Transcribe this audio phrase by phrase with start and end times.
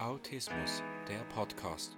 [0.00, 1.94] Autismus, der Podcast.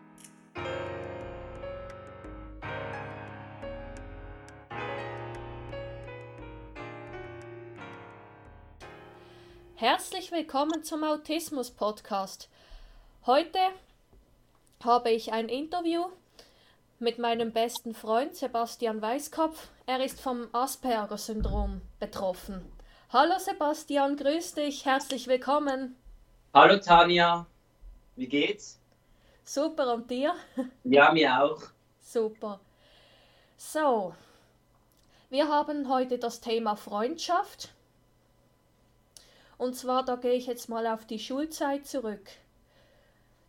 [9.76, 12.50] Herzlich willkommen zum Autismus Podcast.
[13.24, 13.60] Heute
[14.82, 16.06] habe ich ein Interview
[16.98, 19.68] mit meinem besten Freund Sebastian Weißkopf.
[19.86, 22.64] Er ist vom Asperger-Syndrom betroffen.
[23.10, 25.94] Hallo Sebastian, grüß dich, herzlich willkommen.
[26.52, 27.46] Hallo Tanja,
[28.16, 28.80] wie geht's?
[29.44, 30.34] Super, und dir?
[30.84, 31.62] Ja, mir auch.
[32.00, 32.60] Super.
[33.56, 34.14] So,
[35.30, 37.72] wir haben heute das Thema Freundschaft.
[39.56, 42.28] Und zwar, da gehe ich jetzt mal auf die Schulzeit zurück.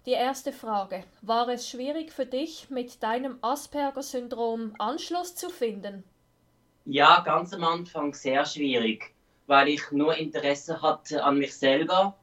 [0.05, 6.03] Die erste Frage, war es schwierig für dich, mit deinem Asperger-Syndrom Anschluss zu finden?
[6.85, 9.13] Ja, ganz am Anfang sehr schwierig,
[9.47, 12.17] weil ich nur Interesse hatte an mich selber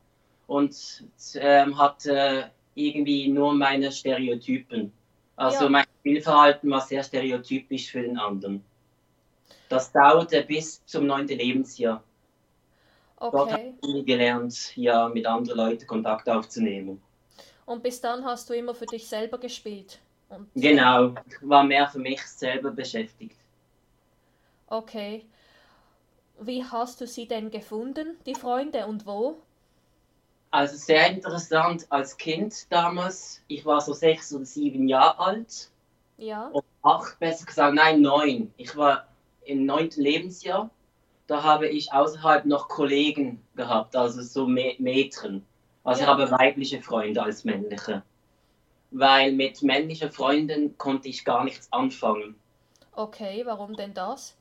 [0.50, 1.04] und
[1.36, 4.92] ähm, hatte irgendwie nur meine Stereotypen.
[5.36, 5.70] Also Ja.
[5.70, 8.64] mein Spielverhalten war sehr stereotypisch für den anderen.
[9.70, 12.04] Das dauerte bis zum neunten Lebensjahr.
[13.32, 13.74] Dort habe Okay.
[13.82, 17.02] ich gelernt, ja, mit anderen Leuten Kontakt aufzunehmen.
[17.66, 20.00] Und bis dann hast du immer für dich selber gespielt.
[20.28, 23.36] Und Genau, ich war mehr für mich selber beschäftigt.
[24.70, 25.26] Okay.
[26.40, 29.36] Wie hast du sie denn gefunden, die Freunde, und wo?
[30.50, 33.42] Also sehr interessant als Kind damals.
[33.46, 35.70] Ich war so sechs oder sieben Jahre alt.
[36.18, 38.52] Ja, Und acht, besser gesagt, nein, neun.
[38.56, 39.06] Ich war
[39.44, 40.70] im neunten Lebensjahr.
[41.28, 45.46] Da habe ich außerhalb noch Kollegen gehabt, also so Mädchen.
[45.84, 46.06] Also Ja.
[46.06, 48.02] ich habe weibliche Freunde als männliche.
[48.90, 52.34] Weil mit männlichen Freunden konnte ich gar nichts anfangen.
[52.92, 54.36] okay, warum denn das?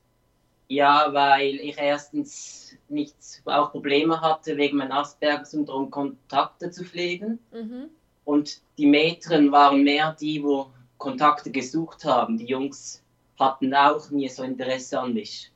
[0.69, 7.39] Ja, weil ich erstens nichts, auch Probleme hatte, wegen meinem Asperger-Syndrom Kontakte zu pflegen.
[7.51, 7.89] Mhm.
[8.23, 10.67] Und die Mädchen waren mehr die, wo
[10.99, 12.37] Kontakte gesucht haben.
[12.37, 13.03] Die Jungs
[13.39, 15.51] hatten auch nie so Interesse an mich.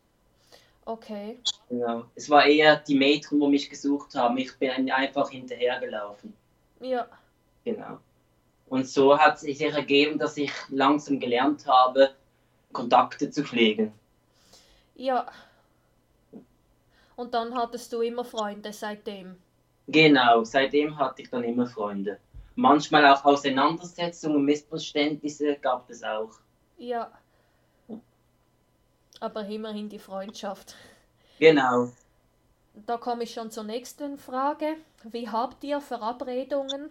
[0.86, 1.38] Okay,
[1.70, 2.04] Ja.
[2.16, 4.38] Es war eher die Mädchen, wo mich gesucht haben.
[4.38, 6.34] Ich bin einfach hinterhergelaufen.
[6.82, 7.08] ja,
[7.64, 8.00] Genau.
[8.68, 12.16] Und so hat es sich ergeben, dass ich langsam gelernt habe,
[12.72, 13.94] Kontakte zu pflegen.
[14.96, 15.32] Ja.
[17.16, 19.38] Und dann hattest du immer Freunde seitdem.
[19.88, 22.20] Genau, seitdem hatte ich dann immer Freunde.
[22.56, 26.32] Manchmal auch Auseinandersetzungen, Missverständnisse gab es auch.
[26.78, 27.12] Ja.
[29.20, 30.76] Aber immerhin die Freundschaft.
[31.40, 31.92] Genau.
[32.74, 34.76] Da komme ich schon zur nächsten Frage.
[35.04, 36.90] Wie habt ihr Verabredungen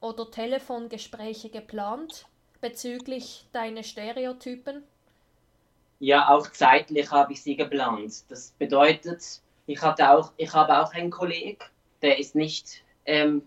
[0.00, 2.26] oder Telefongespräche geplant
[2.60, 4.84] bezüglich deiner Stereotypen?
[6.04, 8.24] Ja, auch zeitlich habe ich sie geplant.
[8.28, 11.56] Das bedeutet, ich hatte auch, ich habe auch einen Kollegen,
[12.02, 13.40] der ist nicht, ähm,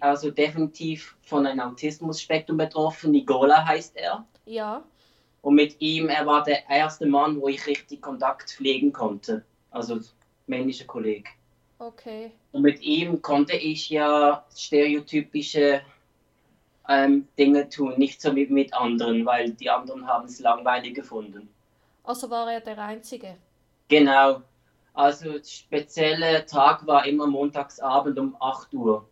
[0.00, 3.10] also definitiv von einem Autismus-Spektrum betroffen.
[3.10, 4.24] Nicola heißt er.
[4.46, 4.84] Ja,
[5.42, 9.44] Und mit ihm, er war der erste Mann, wo ich richtig Kontakt pflegen konnte.
[9.72, 9.98] Also
[10.46, 11.30] männlicher Kollege.
[11.80, 12.30] okay.
[12.52, 15.80] Und mit ihm konnte ich ja stereotypische
[16.90, 21.48] ähm, Dinge tun, nicht so wie mit anderen, weil die anderen haben es langweilig gefunden.
[22.02, 23.36] Also war er der Einzige.
[23.88, 24.42] Genau.
[24.92, 29.08] Also der spezielle Tag war immer montagsabend um 8 Uhr.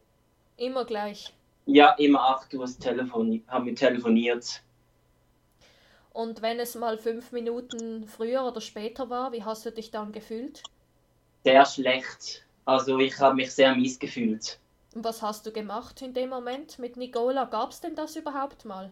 [0.57, 1.33] Immer gleich.
[1.67, 4.61] Ja, immer 8 Uhr ist Telefon haben wir telefoniert.
[6.13, 10.11] Und wenn es mal fünf Minuten früher oder später war, wie hast du dich dann
[10.11, 10.65] gefühlt?
[11.45, 12.45] Sehr schlecht.
[12.65, 14.59] Also ich habe mich sehr mies gefühlt.
[14.99, 17.45] Und was hast du gemacht in dem Moment mit Nicola?
[17.45, 18.91] Gab es denn das überhaupt mal?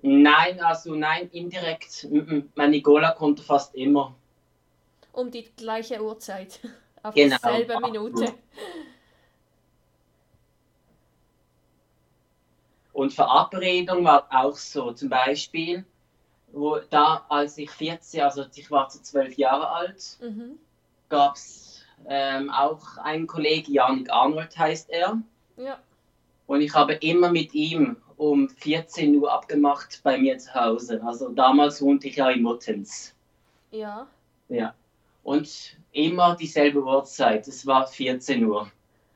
[0.00, 2.08] Nein, also nein, indirekt.
[2.54, 4.14] Mein Nicola konnte fast immer.
[5.12, 6.60] Um die gleiche Uhrzeit.
[7.02, 7.36] Auf Genau.
[7.36, 8.32] dieselbe Minute.
[12.94, 14.92] Und Verabredung war auch so.
[14.92, 15.84] Zum Beispiel,
[16.52, 20.58] wo da, als ich 14, also ich war zu 12 Jahre alt, Mhm.
[21.10, 21.65] gab es
[22.08, 25.20] ähm, auch einen Kollegen, Janik Arnold heißt er.
[25.56, 25.78] Ja,
[26.46, 31.02] Und ich habe immer mit ihm um 14 Uhr abgemacht bei mir zu Hause.
[31.04, 33.14] Also damals wohnte ich ja in Muttenz.
[33.70, 34.06] ja,
[34.48, 34.74] Ja.
[35.22, 37.48] Und immer dieselbe Uhrzeit.
[37.48, 38.70] Es war 14 Uhr.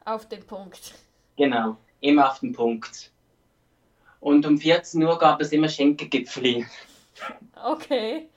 [0.05, 0.95] auf den Punkt.
[1.37, 1.77] Genau.
[2.01, 3.13] Immer auf den Punkt.
[4.19, 6.67] Und um 14 Uhr gab es immer Schenkegipfeli.
[7.63, 8.29] Okay.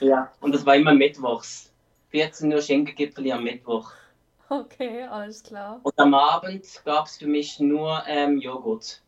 [0.00, 0.30] Ja.
[0.40, 1.71] Und das war immer mittwochs.
[2.12, 3.90] 14 Uhr Schenkegipfeli am Mittwoch.
[4.50, 5.80] Okay, alles klar.
[5.82, 9.00] Und am Abend gab es für mich nur ähm, Joghurt.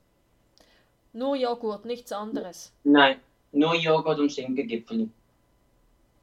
[1.12, 2.72] Nur Joghurt, nichts anderes.
[2.82, 3.20] Nein,
[3.52, 5.10] nur Joghurt und Schenkegipfeli.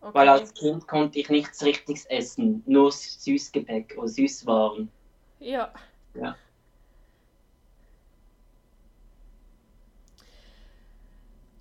[0.01, 0.13] Okay.
[0.15, 4.89] Weil als Kind konnte ich nichts Richtiges essen, nur Süßgepäck oder Süßwaren.
[5.39, 5.71] Ja.
[6.15, 6.35] Ja.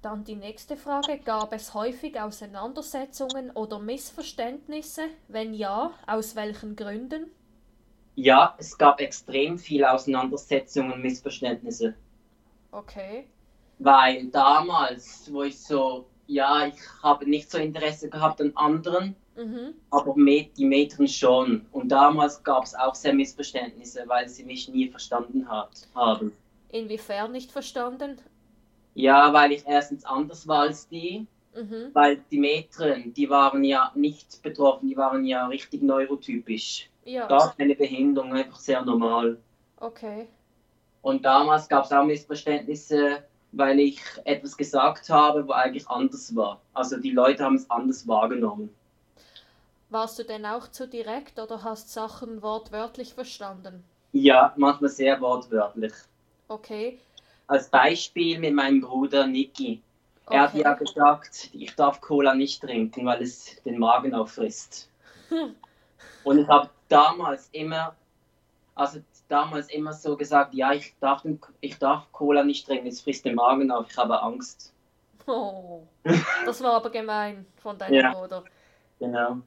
[0.02, 1.20] Dann die nächste Frage.
[1.20, 5.08] Gab es häufig Auseinandersetzungen oder Missverständnisse?
[5.26, 7.30] Wenn ja, aus welchen Gründen?
[8.14, 11.96] Ja, es gab extrem viele Auseinandersetzungen und Missverständnisse.
[12.72, 13.26] Okay.
[13.78, 19.74] Weil damals, wo ich so, ja, ich habe nicht so Interesse gehabt an anderen, Mhm.
[19.90, 21.66] aber die Mädchen schon.
[21.72, 26.32] Und damals gab es auch sehr Missverständnisse, weil sie mich nie verstanden hat, haben.
[26.70, 28.18] Inwiefern nicht verstanden?
[28.94, 31.90] Ja, weil ich erstens anders war als die, Mhm.
[31.92, 36.88] weil die Mädchen, die waren ja nicht betroffen, die waren ja richtig neurotypisch.
[37.04, 37.26] Ja.
[37.26, 39.38] Gar keine Behinderung, einfach sehr normal.
[39.78, 40.28] Okay.
[41.02, 46.60] Und damals gab es auch Missverständnisse, weil ich etwas gesagt habe, wo eigentlich anders war.
[46.72, 48.72] Also die Leute haben es anders wahrgenommen.
[49.88, 53.82] Warst du denn auch zu direkt oder hast Sachen wortwörtlich verstanden?
[54.12, 55.92] Ja, manchmal sehr wortwörtlich.
[56.46, 56.98] Okay.
[57.50, 59.82] Als Beispiel mit meinem Bruder Niki.
[60.30, 60.62] Er hat Okay.
[60.62, 64.88] ja gesagt, ich darf Cola nicht trinken, weil es den Magen auffrisst.
[66.24, 67.96] Und ich habe damals immer,
[68.76, 73.00] also damals immer so gesagt, ja, ich darf, den, ich darf Cola nicht trinken, es
[73.00, 74.72] frisst den Magen auf, ich habe Angst.
[75.26, 75.82] Oh.
[76.46, 78.12] Das war aber gemein von deinem Ja.
[78.12, 78.44] Bruder.
[79.00, 79.38] Genau.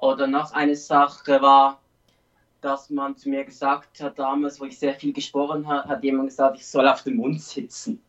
[0.00, 1.78] Oder noch eine Sache war,
[2.64, 6.30] dass man zu mir gesagt hat, damals, wo ich sehr viel gesprochen habe, hat jemand
[6.30, 8.02] gesagt, ich soll auf dem Mund sitzen.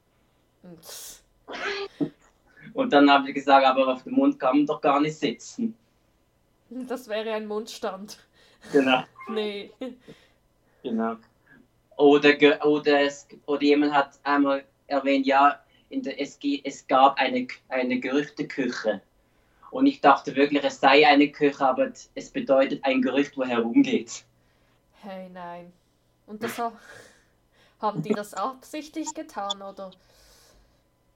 [2.74, 5.76] Und dann habe ich gesagt, aber auf dem Mund kann man doch gar nicht sitzen.
[6.70, 8.20] Das wäre ein Mundstand.
[8.72, 9.04] Genau.
[9.28, 9.72] Nee.
[10.84, 11.16] genau.
[11.98, 15.60] Oder, oder, es, oder jemand hat einmal erwähnt, ja,
[15.90, 19.02] in der, es, es gab eine, eine Gerüchteküche.
[19.72, 24.26] Und ich dachte wirklich, es sei eine Küche, aber es bedeutet ein Gerücht, wo herumgeht.
[25.06, 25.74] Hey, nein.
[26.26, 26.74] Und das ha
[27.80, 29.96] haben die das absichtlich getan, oder?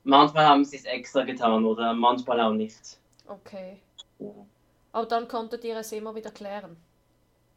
[0.03, 2.99] Manchmal haben sie es extra getan oder manchmal auch nicht.
[3.27, 3.81] Okay.
[4.19, 4.47] Ja.
[4.91, 6.77] Aber dann konntet ihr es immer wieder klären.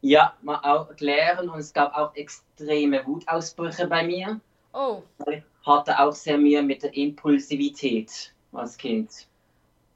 [0.01, 4.39] Ja, mal auch erklären und es gab auch extreme Wutausbrüche bei mir.
[4.73, 9.27] Oh, Ich hatte auch sehr Mühe mit der Impulsivität als Kind.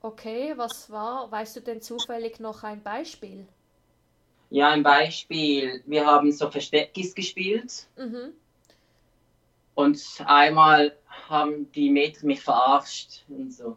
[0.02, 0.54] okay.
[0.58, 1.30] Was war?
[1.32, 3.48] Weißt du denn zufällig noch ein Beispiel?
[4.50, 5.84] Ja, ein Beispiel.
[5.86, 8.34] Wir haben so Versteckis gespielt Mhm.
[9.76, 10.96] und einmal
[11.30, 13.76] haben die Mädchen mich verarscht und so.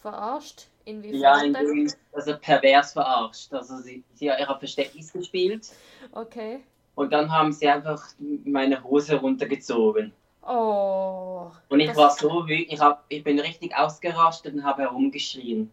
[0.00, 0.66] Verarscht?
[0.86, 1.68] Ja, Inwiefern denn?
[1.68, 3.52] indem, also pervers verarscht.
[3.52, 5.68] Also sie, sie haben Versteckis gespielt
[6.12, 6.60] Okay.
[6.94, 8.02] und dann haben sie einfach
[8.44, 10.12] meine Hose runtergezogen.
[10.42, 11.50] Oh.
[11.68, 15.70] Und ich war so wütend, ich, hab, ich bin richtig ausgerastet und habe herumgeschrien.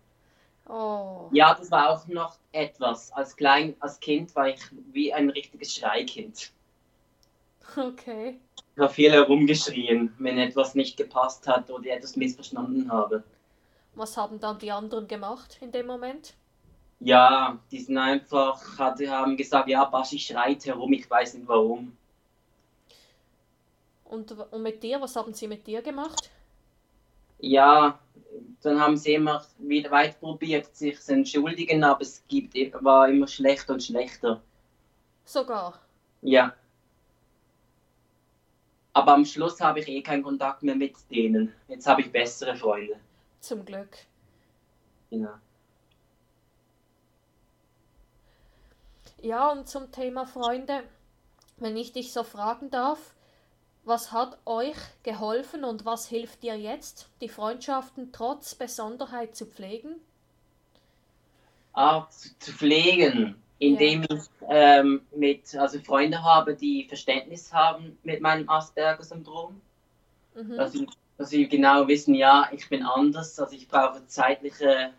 [0.70, 1.30] Oh.
[1.32, 3.12] Ja, das war auch noch etwas.
[3.14, 4.60] Als klein, als Kind war ich
[4.92, 6.52] wie ein richtiges Schreikind.
[7.76, 8.40] Okay.
[8.76, 13.24] Ich habe viel herumgeschrien, wenn etwas nicht gepasst hat oder ich etwas missverstanden habe.
[13.96, 16.36] Was haben dann die anderen gemacht in dem Moment?
[17.00, 21.96] Ja, die sind einfach, hatte, haben gesagt, ja, Baschi schreit herum, ich weiß nicht warum.
[24.06, 26.32] Und, und mit dir, was haben sie mit dir gemacht?
[27.40, 28.00] Ja,
[28.62, 33.28] dann haben sie immer wieder weiter probiert, sich zu entschuldigen, aber es gibt, war immer
[33.28, 34.42] schlechter und schlechter.
[35.26, 35.80] Sogar.
[36.22, 36.54] Ja.
[38.94, 41.54] Aber am Schluss habe ich eh keinen Kontakt mehr mit denen.
[41.68, 42.96] Jetzt habe ich bessere Freunde.
[43.40, 43.90] Zum Glück.
[45.12, 45.34] Genau.
[49.22, 50.84] Ja, und zum Thema Freunde,
[51.58, 53.14] wenn ich dich so fragen darf,
[53.88, 59.96] was hat euch geholfen und was hilft dir jetzt, die Freundschaften trotz Besonderheit zu pflegen?
[61.74, 68.50] Ah, zu, pflegen, indem ich ähm, mit, also Freunde habe, die Verständnis haben mit meinem
[68.50, 69.62] Asperger-Syndrom.
[70.36, 70.58] Mhm.
[70.58, 74.92] Dass, sie, dass sie genau wissen, ja, ich bin anders, also ich brauche zeitliche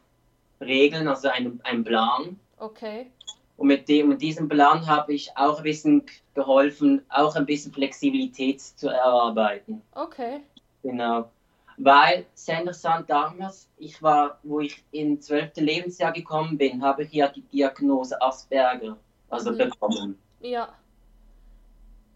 [0.61, 2.38] Regeln, also einen, einen Plan.
[2.59, 3.11] Okay.
[3.58, 7.72] Und mit, dem, mit diesem Plan habe ich auch ein bisschen geholfen, auch ein bisschen
[7.72, 9.82] Flexibilität zu erarbeiten.
[9.94, 10.40] Okay.
[10.84, 11.28] Genau.
[11.76, 15.56] Weil, sehr interessant damals, ich war, wo ich in 12.
[15.56, 18.96] Lebensjahr gekommen bin, habe ich ja die Diagnose Asperger
[19.28, 19.58] also Mhm.
[19.58, 20.18] bekommen.
[20.40, 20.68] Ja.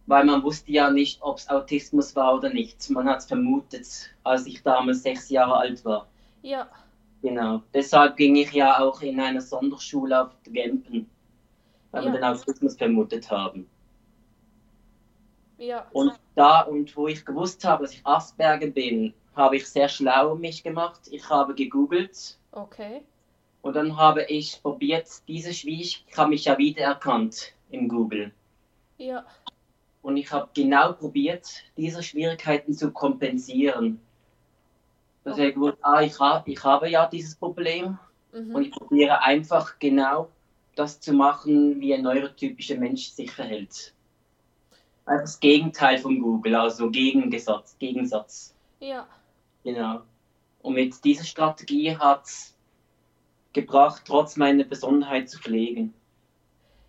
[0.06, 2.88] Weil man wusste ja nicht, ob es Autismus war oder nicht.
[2.90, 6.06] Man hat es vermutet, als ich damals sechs Jahre alt war.
[6.42, 6.68] Ja.
[7.20, 7.62] Genau.
[7.75, 11.08] Deshalb ging ich ja auch in einer Sonderschule auf Gempen,
[11.92, 12.16] weil wir Ja.
[12.16, 13.68] den Autismus vermutet haben.
[15.58, 15.87] Ja.
[15.92, 20.32] Und da und wo ich gewusst habe, dass ich Asperger bin, habe ich sehr schlau
[20.32, 21.00] um mich gemacht.
[21.11, 23.02] Ich habe gegoogelt Okay.
[23.62, 28.32] und dann habe ich probiert, diese Schwierigkeit, ich habe mich ja wiedererkannt im Google.
[28.99, 29.25] Ja.
[30.02, 34.00] Und ich habe genau probiert, diese Schwierigkeiten zu kompensieren.
[35.25, 37.99] Dass ich gewusst, ah, ich, ha, ich habe ja dieses Problem
[38.32, 38.54] Mhm.
[38.54, 40.28] und ich probiere einfach genau
[40.75, 43.95] das zu machen, wie ein neurotypischer Mensch sich verhält.
[45.05, 48.55] Also das Gegenteil von Google, also Gegensatz, Gegensatz.
[48.81, 49.07] Ja,
[49.64, 50.00] Genau.
[50.62, 52.57] Und mit dieser Strategie hat es
[53.52, 55.93] gebracht, trotz meiner Besonderheit zu pflegen.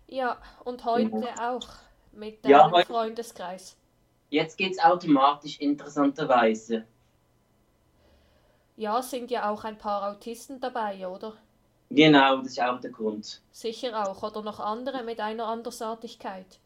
[0.08, 0.40] ja.
[0.64, 1.68] Und heute auch
[2.12, 3.76] mit deinem Ja, heute- Freundeskreis.
[4.30, 6.84] Jetzt geht es automatisch interessanterweise.
[8.76, 11.34] Ja, sind ja auch ein paar Autisten dabei, oder?
[11.90, 13.40] Genau, das ist auch der Grund.
[13.52, 14.22] Sicher auch.
[14.22, 16.58] Oder noch andere mit einer Andersartigkeit.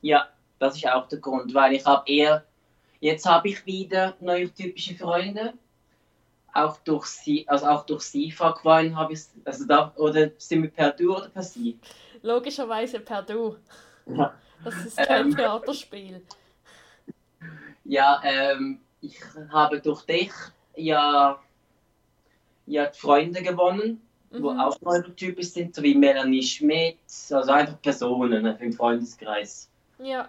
[0.00, 2.44] Ja, das ist auch der Grund, weil ich habe eher,
[3.00, 5.54] jetzt habe ich wieder neurotypische Freunde.
[6.52, 10.70] Auch durch sie, also auch durch sie Fuckwein habe ich, also da, oder sind wir
[10.70, 11.78] per Du oder per Sie?
[12.22, 13.56] Logischerweise per Du.
[14.06, 14.34] Ja.
[14.64, 15.36] Das ist kein Ähm.
[15.36, 16.22] Theaterspiel.
[17.84, 19.18] Ja, ähm, ich
[19.52, 20.32] habe durch dich
[20.76, 21.38] ja,
[22.66, 24.00] ja Freunde gewonnen,
[24.36, 24.60] wo Mhm.
[24.60, 26.98] auch neurotypisch sind, so wie Melanie Schmidt,
[27.30, 29.70] also einfach Personen ne, im Freundeskreis.
[29.98, 30.28] Ja.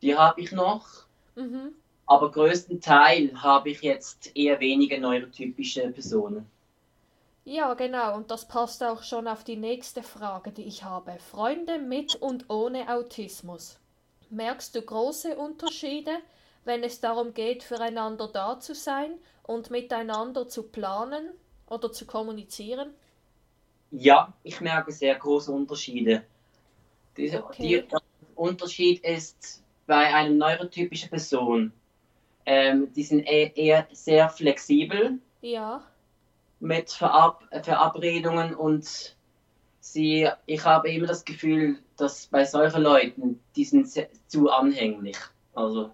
[0.00, 1.04] Die habe ich noch,
[1.36, 1.74] Mhm.
[2.06, 6.50] aber größten Teil habe ich jetzt eher weniger neurotypische Personen.
[7.44, 8.14] Ja, genau.
[8.16, 11.18] Und das passt auch schon auf die nächste Frage, die ich habe.
[11.18, 13.78] Freunde mit und ohne Autismus.
[14.30, 16.10] Merkst du große Unterschiede,
[16.64, 19.12] wenn es darum geht, füreinander da zu sein
[19.44, 21.30] und miteinander zu planen
[21.68, 22.94] oder zu kommunizieren?
[23.90, 26.24] Ja, ich merke sehr große Unterschiede.
[27.16, 27.82] Dieser Okay.
[27.90, 28.00] der
[28.36, 31.72] Unterschied ist bei einer neurotypischen Person,
[32.46, 35.86] ähm, die sind eher, eher sehr flexibel Ja,
[36.60, 39.16] mit Verab Verabredungen und
[39.80, 45.18] sie, ich habe immer das Gefühl, dass bei solchen Leuten, die sind sehr, zu anhänglich.
[45.54, 45.92] Also,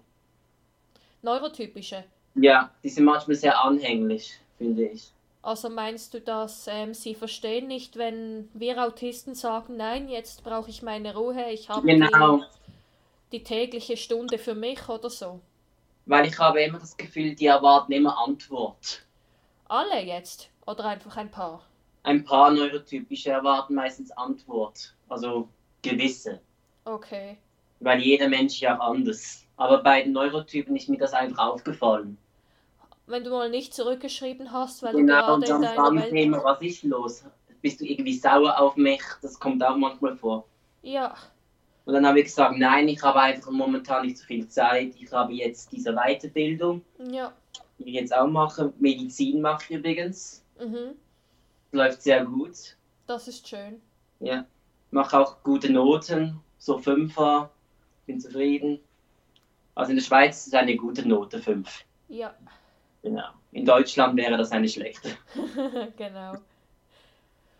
[1.23, 2.03] neurotypische.
[2.35, 5.11] ja, die sind manchmal sehr anhänglich, finde ich.
[5.43, 10.71] Also meinst du, dass ähm, sie verstehen nicht, wenn wir Autisten sagen, nein, jetzt brauche
[10.71, 12.47] ich meine Ruhe, ich habe Genau, die,
[13.33, 15.41] die tägliche Stunde für mich oder so?
[16.05, 19.05] weil ich habe immer das Gefühl, die erwarten immer Antwort.
[19.67, 21.65] Alle jetzt oder einfach ein paar?
[22.03, 25.49] ein paar neurotypische erwarten meistens Antwort, also
[25.81, 26.41] gewisse,
[26.85, 27.37] Okay.
[27.79, 29.45] weil jeder Mensch ja anders.
[29.57, 32.17] Aber bei den Neurotypen ist mir das einfach aufgefallen.
[33.05, 35.97] Wenn du mal nicht zurückgeschrieben hast, weil Genau, du und gerade in dann deiner fragen
[36.09, 36.43] sie Welt...
[36.43, 37.23] was ist los?
[37.61, 39.01] Bist du irgendwie sauer auf mich?
[39.21, 40.45] Das kommt auch manchmal vor.
[40.81, 41.15] Ja,
[41.85, 44.93] Und dann habe ich gesagt, nein, ich habe einfach momentan nicht so viel Zeit.
[44.99, 46.81] Ich habe jetzt diese Weiterbildung,
[47.11, 47.31] ja.
[47.79, 48.73] die ich jetzt auch mache.
[48.79, 50.43] Medizin mache ich übrigens.
[50.59, 50.95] Mhm.
[51.71, 52.77] Läuft sehr gut.
[53.07, 53.81] Das ist schön.
[54.19, 54.45] Ja.
[54.91, 57.49] Mache auch gute Noten, so Fünfer.
[58.05, 58.79] Bin zufrieden.
[59.75, 61.85] Also in der Schweiz ist es eine gute Note, 5.
[62.09, 62.33] Ja,
[63.03, 63.29] Genau.
[63.51, 65.15] In Deutschland wäre das eine schlechte.
[65.97, 66.33] genau.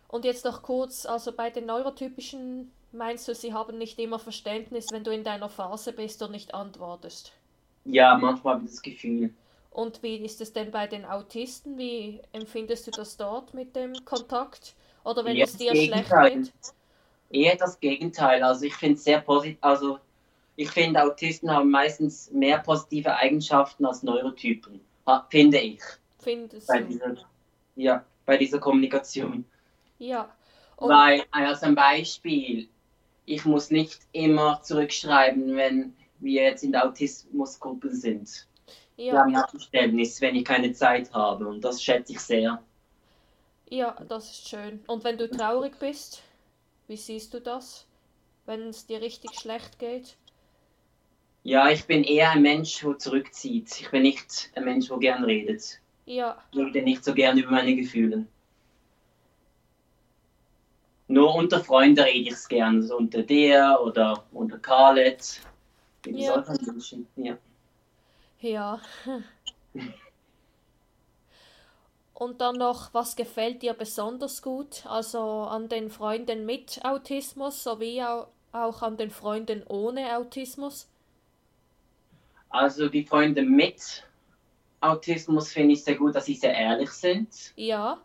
[0.07, 4.91] Und jetzt noch kurz, also bei den Neurotypischen meinst du, sie haben nicht immer Verständnis,
[4.91, 7.33] wenn du in deiner Phase bist und nicht antwortest?
[7.85, 9.33] Ja, manchmal habe ich das Gefühl.
[9.71, 11.77] Und wie ist es denn bei den Autisten?
[11.77, 14.75] Wie empfindest du das dort mit dem Kontakt?
[15.03, 16.31] Oder wenn Ja, es dir schlecht Gegenteil.
[16.43, 16.53] geht?
[17.31, 18.43] Eher das Gegenteil.
[18.43, 19.57] Also ich finde es sehr positiv.
[19.62, 20.00] Also
[20.55, 24.79] ich finde Autisten haben meistens mehr positive Eigenschaften als Neurotypen.
[25.05, 25.81] Ha, finde ich.
[26.19, 27.15] Findest Bei dieser,
[27.75, 29.45] ja, bei dieser Kommunikation.
[30.00, 30.29] Ja.
[30.77, 32.67] Und, Weil, als ein Beispiel,
[33.25, 38.48] ich muss nicht immer zurückschreiben, wenn wir jetzt in der Autismusgruppe sind.
[38.95, 41.48] Wir ja, haben ja Verständnis, wenn ich keine Zeit habe.
[41.48, 42.62] Und das schätze ich sehr.
[43.69, 44.83] ja, das ist schön.
[44.88, 46.22] Und wenn du traurig bist,
[46.88, 47.86] wie siehst du das?
[48.45, 50.15] Wenn es dir richtig schlecht geht?
[51.43, 53.79] Ja, ich bin eher ein Mensch, der zurückzieht.
[53.79, 55.79] Ich bin nicht ein Mensch, der gern redet.
[56.05, 58.27] Ja, Ich rede nicht so gern über meine Gefühle.
[61.07, 62.83] Nur unter Freunden rede ich es gern.
[62.83, 65.39] So unter dir oder unter Carlet.
[66.05, 66.23] Mit Ja.
[66.23, 67.07] solchen Menschen.
[67.15, 67.38] Ja.
[68.41, 68.79] ja.
[72.15, 74.83] Und dann noch, was gefällt dir besonders gut?
[74.88, 80.88] Also an den Freunden mit Autismus sowie au- auch an den Freunden ohne Autismus?
[82.53, 84.05] Also die Freunde mit
[84.79, 87.51] Autismus finde ich sehr gut, dass sie sehr ehrlich sind.
[87.55, 88.00] Ja,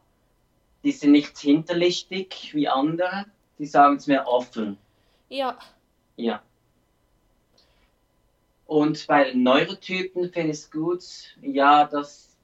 [0.82, 3.26] Die sind nicht hinterlistig wie andere.
[3.58, 4.78] Die sagen es mir offen.
[5.28, 5.58] ja,
[6.16, 6.42] Ja.
[8.64, 11.04] Und bei den Neurotypen finde ich es gut,
[11.42, 12.34] ja, dass,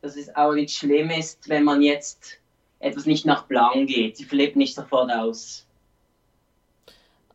[0.00, 2.38] dass es auch nicht schlimm ist, wenn man jetzt
[2.78, 4.16] etwas nicht nach Plan geht.
[4.16, 5.66] Sie flippen nicht sofort aus.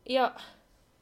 [0.06, 0.34] ja,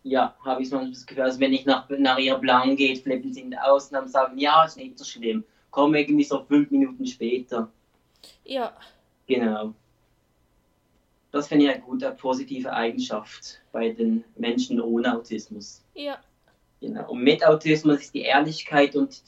[0.04, 3.32] Ja, habe ich manchmal das Gefühl, also wenn nicht nach, nach ihr Plan geht, flippen
[3.32, 5.44] sie nicht aus und dann sagen, ja, ist nicht so schlimm.
[5.70, 7.70] komme irgendwie so fünf Minuten später.
[8.44, 8.72] Ja,
[9.26, 9.74] Genau.
[11.30, 15.82] Das finde ich eine gute, positive Eigenschaft bei den Menschen ohne Autismus.
[15.94, 16.20] ja,
[16.80, 17.10] Genau.
[17.10, 19.22] Und mit Autismus ist die Ehrlichkeit und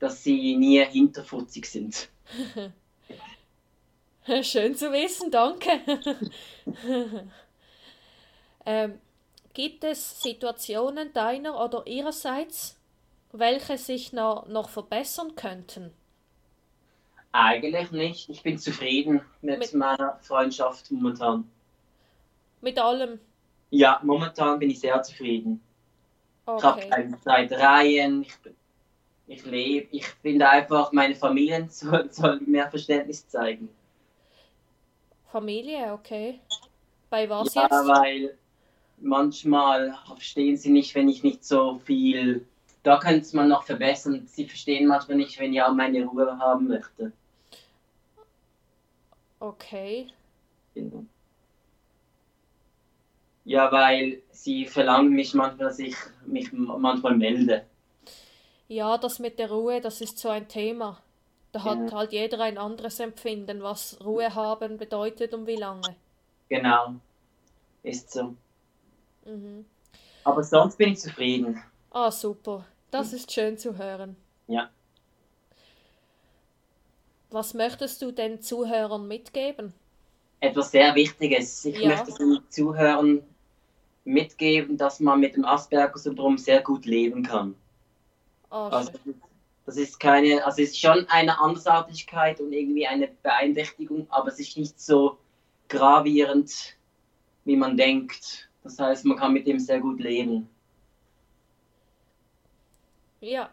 [0.00, 2.08] dass sie nie hinterfutzig sind.
[4.42, 5.70] schön zu wissen, danke.
[8.66, 8.98] ähm,
[9.54, 12.76] gibt es Situationen deiner oder ihrerseits,
[13.32, 15.94] welche sich noch, noch verbessern könnten?
[17.32, 18.30] Eigentlich nicht.
[18.30, 21.50] Ich bin zufrieden mit, Mit- meiner Freundschaft momentan.
[22.60, 23.20] Mit allem?
[23.70, 25.60] Ja, momentan bin ich sehr zufrieden.
[26.56, 26.90] Ich habe Okay.
[26.90, 28.22] keine drei Reihen.
[28.22, 28.34] Ich,
[29.26, 29.88] ich lebe.
[29.92, 33.68] Ich finde einfach, meine Familien soll, soll mehr Verständnis zeigen.
[35.30, 36.40] Familie, okay.
[37.10, 37.70] Bei was ja, jetzt?
[37.70, 38.36] weil
[39.04, 42.46] manchmal verstehen sie nicht, wenn ich nicht so viel.
[42.82, 44.26] Da könnte man noch verbessern.
[44.26, 47.12] Sie verstehen manchmal nicht, wenn ich auch meine Ruhe haben möchte.
[49.40, 50.08] Okay.
[50.74, 51.06] Genau.
[53.44, 55.96] Ja, weil sie verlangen mich manchmal, dass ich
[56.26, 57.64] mich manchmal melde.
[58.68, 61.02] Ja, das mit der Ruhe, das ist so ein Thema.
[61.52, 61.92] Da hat Ja.
[61.92, 65.96] halt jeder ein anderes Empfinden, was Ruhe haben bedeutet und wie lange.
[66.48, 66.94] Genau.
[67.82, 68.36] Ist so.
[69.24, 69.64] Mhm.
[70.24, 71.62] Aber sonst bin ich zufrieden.
[71.90, 72.64] Ah, super.
[72.90, 74.16] Das ist schön zu hören.
[74.46, 74.70] Ja.
[77.30, 79.72] Was möchtest du den Zuhörern mitgeben?
[80.40, 81.64] Etwas sehr Wichtiges.
[81.64, 81.88] Ich Ja.
[81.88, 83.22] möchte den Zuhörern
[84.04, 87.54] mitgeben, dass man mit dem Asperger-Syndrom sehr gut leben kann.
[88.50, 88.92] Ah, Also,
[89.66, 94.38] das ist keine, also es ist schon eine Andersartigkeit und irgendwie eine Beeinträchtigung, aber es
[94.38, 95.18] ist nicht so
[95.68, 96.52] gravierend,
[97.44, 98.48] wie man denkt.
[98.64, 100.48] Das heißt, man kann mit dem sehr gut leben.
[103.20, 103.50] Ja,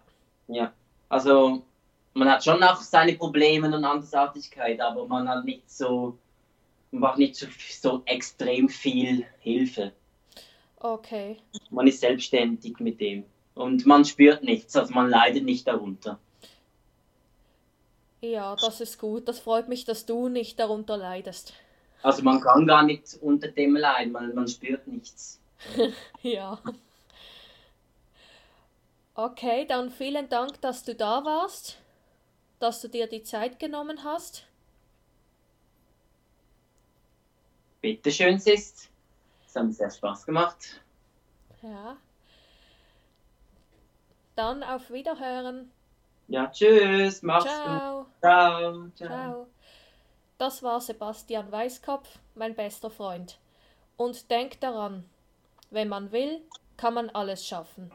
[0.48, 0.74] Ja.
[1.10, 1.62] Also
[2.14, 6.18] man hat schon auch seine Probleme und Andersartigkeit, aber man hat nicht so,
[6.92, 7.48] man braucht nicht so,
[7.82, 9.92] so extrem viel Hilfe.
[10.80, 11.38] okay.
[11.70, 13.26] Man ist selbstständig mit dem.
[13.56, 16.18] Und man spürt nichts, also man leidet nicht darunter.
[18.22, 19.28] Ja, das ist gut.
[19.28, 21.54] Das freut mich, dass du nicht darunter leidest.
[22.04, 25.40] Also man kann gar nicht unter dem leiden, man, man spürt nichts.
[26.24, 26.60] Ja.
[29.14, 31.78] Okay, dann vielen Dank, dass du da warst,
[32.60, 34.48] dass du dir die Zeit genommen hast.
[37.82, 38.90] Bitteschön, Sis.
[39.46, 40.82] Es hat mir sehr Spaß gemacht.
[41.62, 41.98] Ja.
[44.36, 45.72] Dann auf Wiederhören.
[46.28, 47.54] Ja, tschüss, mach's gut.
[47.54, 48.06] Ciao.
[48.22, 48.90] Ciao.
[48.96, 49.48] Ciao.
[50.42, 53.38] Das war Sebastian Weißkopf, mein bester Freund.
[53.96, 55.08] Und denk daran,
[55.70, 56.42] wenn man will,
[56.78, 57.92] kann man alles schaffen.